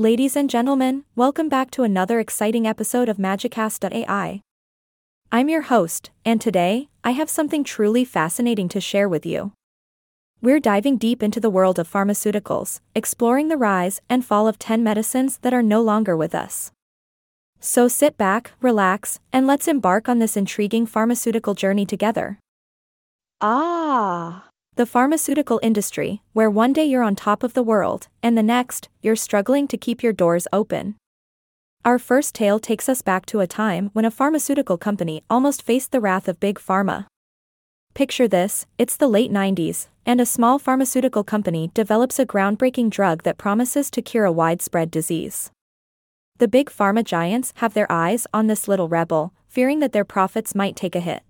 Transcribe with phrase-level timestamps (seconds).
[0.00, 4.40] Ladies and gentlemen, welcome back to another exciting episode of Magicast.ai.
[5.30, 9.52] I'm your host, and today, I have something truly fascinating to share with you.
[10.40, 14.82] We're diving deep into the world of pharmaceuticals, exploring the rise and fall of 10
[14.82, 16.72] medicines that are no longer with us.
[17.60, 22.38] So sit back, relax, and let's embark on this intriguing pharmaceutical journey together.
[23.42, 24.49] Ah.
[24.80, 28.88] The pharmaceutical industry, where one day you're on top of the world, and the next,
[29.02, 30.96] you're struggling to keep your doors open.
[31.84, 35.92] Our first tale takes us back to a time when a pharmaceutical company almost faced
[35.92, 37.04] the wrath of Big Pharma.
[37.92, 43.22] Picture this it's the late 90s, and a small pharmaceutical company develops a groundbreaking drug
[43.24, 45.50] that promises to cure a widespread disease.
[46.38, 50.54] The big pharma giants have their eyes on this little rebel, fearing that their profits
[50.54, 51.22] might take a hit.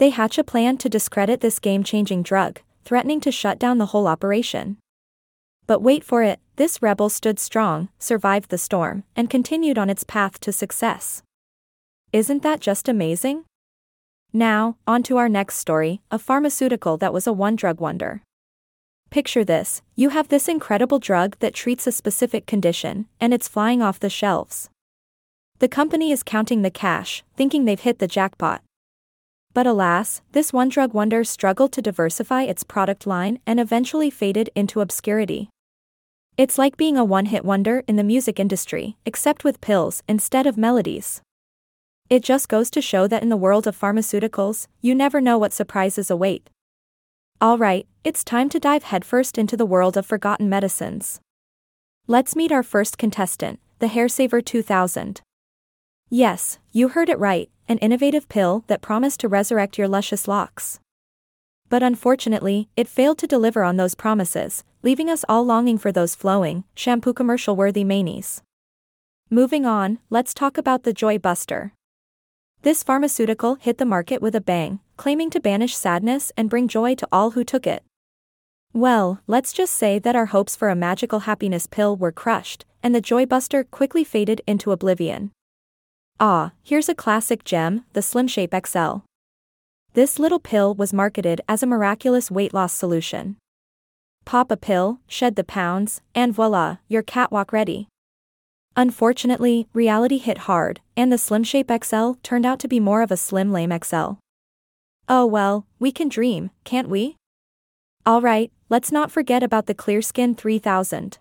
[0.00, 3.92] They hatch a plan to discredit this game changing drug, threatening to shut down the
[3.92, 4.78] whole operation.
[5.66, 10.02] But wait for it, this rebel stood strong, survived the storm, and continued on its
[10.02, 11.22] path to success.
[12.14, 13.44] Isn't that just amazing?
[14.32, 18.22] Now, on to our next story a pharmaceutical that was a one drug wonder.
[19.10, 23.82] Picture this you have this incredible drug that treats a specific condition, and it's flying
[23.82, 24.70] off the shelves.
[25.58, 28.62] The company is counting the cash, thinking they've hit the jackpot.
[29.52, 34.48] But alas, this one drug wonder struggled to diversify its product line and eventually faded
[34.54, 35.50] into obscurity.
[36.36, 40.46] It's like being a one hit wonder in the music industry, except with pills instead
[40.46, 41.20] of melodies.
[42.08, 45.52] It just goes to show that in the world of pharmaceuticals, you never know what
[45.52, 46.48] surprises await.
[47.42, 51.20] Alright, it's time to dive headfirst into the world of forgotten medicines.
[52.06, 55.22] Let's meet our first contestant, the Hairsaver 2000.
[56.12, 60.80] Yes, you heard it right, an innovative pill that promised to resurrect your luscious locks.
[61.68, 66.16] But unfortunately, it failed to deliver on those promises, leaving us all longing for those
[66.16, 68.42] flowing, shampoo commercial worthy manies.
[69.30, 71.74] Moving on, let's talk about the Joy Buster.
[72.62, 76.96] This pharmaceutical hit the market with a bang, claiming to banish sadness and bring joy
[76.96, 77.84] to all who took it.
[78.72, 82.96] Well, let's just say that our hopes for a magical happiness pill were crushed, and
[82.96, 85.30] the Joy Buster quickly faded into oblivion.
[86.22, 88.96] Ah, here's a classic gem, the Slim Shape XL.
[89.94, 93.38] This little pill was marketed as a miraculous weight loss solution.
[94.26, 97.88] Pop a pill, shed the pounds, and voila, you're catwalk ready.
[98.76, 103.10] Unfortunately, reality hit hard, and the Slim Shape XL turned out to be more of
[103.10, 104.20] a Slim Lame XL.
[105.08, 107.16] Oh well, we can dream, can't we?
[108.06, 111.16] Alright, let's not forget about the Clearskin 3000.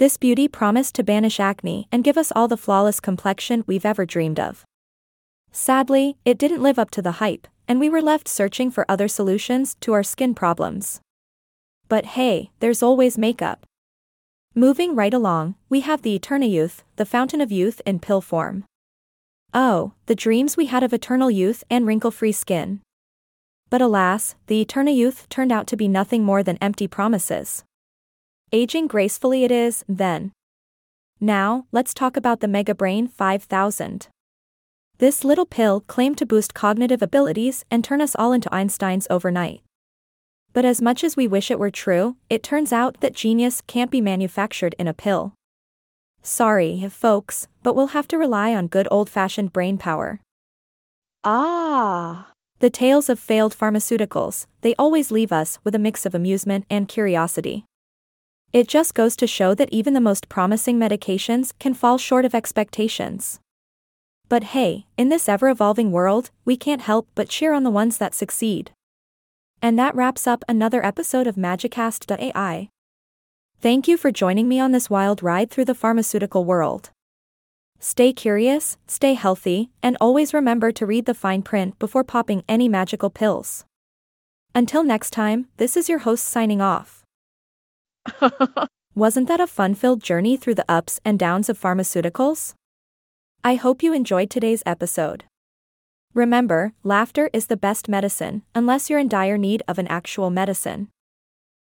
[0.00, 4.06] This beauty promised to banish acne and give us all the flawless complexion we've ever
[4.06, 4.64] dreamed of.
[5.52, 9.08] Sadly, it didn't live up to the hype, and we were left searching for other
[9.08, 11.02] solutions to our skin problems.
[11.88, 13.66] But hey, there's always makeup.
[14.54, 18.64] Moving right along, we have the Eterna Youth, the fountain of youth in pill form.
[19.52, 22.80] Oh, the dreams we had of eternal youth and wrinkle free skin.
[23.68, 27.64] But alas, the Eterna Youth turned out to be nothing more than empty promises.
[28.52, 30.32] Aging gracefully it is, then.
[31.20, 34.08] Now, let's talk about the Mega Brain 5000.
[34.98, 39.62] This little pill claimed to boost cognitive abilities and turn us all into Einsteins overnight.
[40.52, 43.90] But as much as we wish it were true, it turns out that genius can't
[43.90, 45.34] be manufactured in a pill.
[46.22, 50.20] Sorry, folks, but we'll have to rely on good old fashioned brain power.
[51.22, 52.32] Ah.
[52.58, 56.88] The tales of failed pharmaceuticals, they always leave us with a mix of amusement and
[56.88, 57.64] curiosity.
[58.52, 62.34] It just goes to show that even the most promising medications can fall short of
[62.34, 63.38] expectations.
[64.28, 67.98] But hey, in this ever evolving world, we can't help but cheer on the ones
[67.98, 68.72] that succeed.
[69.62, 72.68] And that wraps up another episode of Magicast.ai.
[73.60, 76.90] Thank you for joining me on this wild ride through the pharmaceutical world.
[77.78, 82.68] Stay curious, stay healthy, and always remember to read the fine print before popping any
[82.68, 83.64] magical pills.
[84.54, 86.99] Until next time, this is your host signing off.
[88.94, 92.54] Wasn't that a fun filled journey through the ups and downs of pharmaceuticals?
[93.44, 95.24] I hope you enjoyed today's episode.
[96.12, 100.88] Remember, laughter is the best medicine, unless you're in dire need of an actual medicine.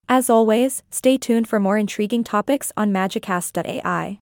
[0.08, 4.18] As always, stay tuned for more intriguing topics on Magicast.ai.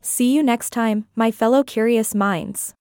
[0.00, 2.76] See you next time, my fellow curious minds.